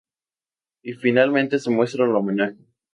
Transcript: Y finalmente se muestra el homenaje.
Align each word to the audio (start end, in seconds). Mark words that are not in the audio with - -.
Y 0.81 0.93
finalmente 0.93 1.59
se 1.59 1.69
muestra 1.69 2.05
el 2.05 2.15
homenaje. 2.15 2.57